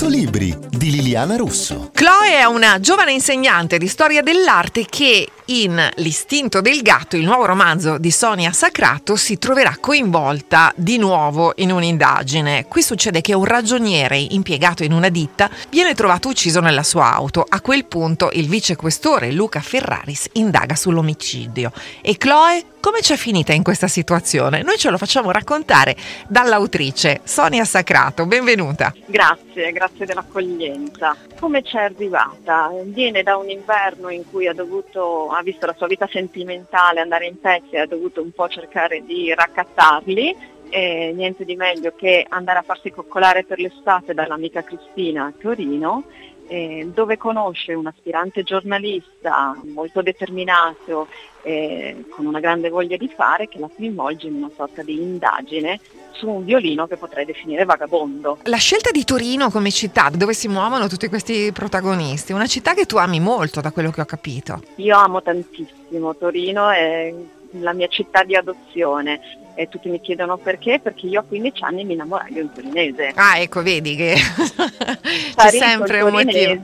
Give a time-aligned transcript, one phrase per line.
[0.00, 1.90] 100 libri di Liliana Russo.
[1.92, 7.44] Chloe è una giovane insegnante di storia dell'arte che in L'istinto del gatto, il nuovo
[7.44, 12.66] romanzo di Sonia Sacrato, si troverà coinvolta di nuovo in un'indagine.
[12.66, 17.44] Qui succede che un ragioniere impiegato in una ditta viene trovato ucciso nella sua auto.
[17.46, 23.62] A quel punto il vicequestore Luca Ferraris indaga sull'omicidio e Chloe come c'è finita in
[23.62, 24.62] questa situazione?
[24.62, 25.94] Noi ce lo facciamo raccontare
[26.28, 28.94] dall'autrice Sonia Sacrato, benvenuta.
[29.04, 31.16] Grazie, grazie dell'accoglienza.
[31.38, 32.70] Come c'è arrivata?
[32.84, 37.26] Viene da un inverno in cui ha, dovuto, ha visto la sua vita sentimentale andare
[37.26, 40.36] in pezzi e ha dovuto un po' cercare di raccattarli
[40.70, 46.04] e niente di meglio che andare a farsi coccolare per l'estate dall'amica Cristina a Torino
[46.50, 51.06] eh, dove conosce un aspirante giornalista molto determinato
[51.42, 55.78] eh, con una grande voglia di fare che la coinvolge in una sorta di indagine
[56.10, 58.38] su un violino che potrei definire vagabondo.
[58.44, 62.84] La scelta di Torino come città dove si muovono tutti questi protagonisti, una città che
[62.84, 64.60] tu ami molto da quello che ho capito.
[64.76, 67.14] Io amo tantissimo Torino, è
[67.52, 69.20] la mia città di adozione
[69.54, 73.12] e tutti mi chiedono perché, perché io a 15 anni mi innamorai di un torinese.
[73.14, 74.14] Ah, ecco, vedi che
[75.36, 76.62] c'è sempre un motivo.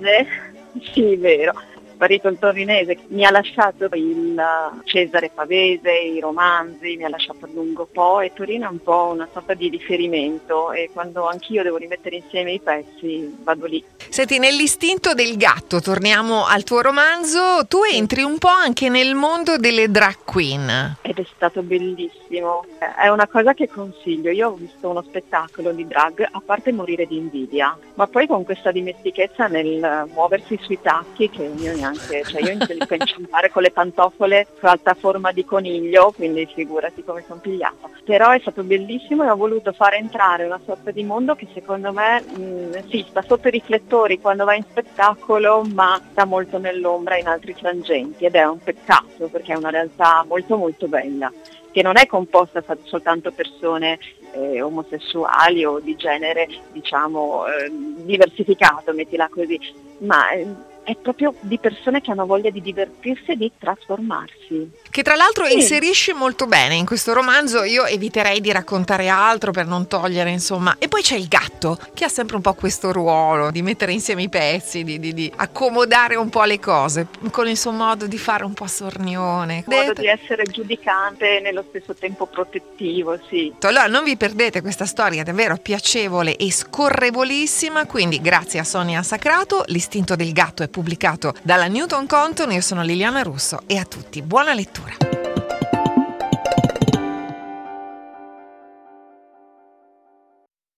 [0.92, 1.54] Sì, vero
[1.96, 4.40] sparito il torinese, mi ha lasciato il
[4.84, 9.10] Cesare Pavese, i romanzi, mi ha lasciato a lungo po' e Torino è un po'
[9.12, 13.82] una sorta di riferimento e quando anch'io devo rimettere insieme i pezzi vado lì.
[14.08, 19.56] Senti, nell'istinto del gatto, torniamo al tuo romanzo, tu entri un po' anche nel mondo
[19.56, 20.96] delle drag queen.
[21.00, 25.86] Ed è stato bellissimo, è una cosa che consiglio, io ho visto uno spettacolo di
[25.86, 31.30] drag, a parte morire di invidia, ma poi con questa dimestichezza nel muoversi sui tacchi
[31.30, 35.32] che io ne neanche, cioè io inizio a inciampare con le pantofole su alta forma
[35.32, 37.88] di coniglio, quindi figurati come sono pigliata.
[38.04, 41.92] Però è stato bellissimo e ho voluto far entrare una sorta di mondo che secondo
[41.92, 46.58] me mh, mm, sì, sta sotto i riflettori quando va in spettacolo, ma sta molto
[46.58, 51.32] nell'ombra in altri frangenti ed è un peccato perché è una realtà molto molto bella
[51.76, 53.98] che non è composta soltanto persone
[54.32, 59.60] eh, omosessuali o di genere diciamo eh, diversificato, mettila così,
[59.98, 60.46] ma eh,
[60.86, 64.70] è proprio di persone che hanno voglia di divertirsi e di trasformarsi.
[64.88, 65.54] Che tra l'altro sì.
[65.54, 70.76] inserisce molto bene in questo romanzo, io eviterei di raccontare altro per non togliere, insomma.
[70.78, 74.22] E poi c'è il gatto, che ha sempre un po' questo ruolo di mettere insieme
[74.22, 78.16] i pezzi, di, di, di accomodare un po' le cose, con il suo modo di
[78.16, 79.64] fare un po' sornione.
[79.66, 83.52] Il modo di essere giudicante e nello stesso tempo protettivo, sì.
[83.62, 89.64] Allora non vi perdete questa storia davvero piacevole e scorrevolissima, quindi grazie a Sonia Sacrato,
[89.66, 92.52] l'istinto del gatto è pubblicato dalla Newton Compton.
[92.52, 95.25] Io sono Liliana Russo e a tutti buona lettura.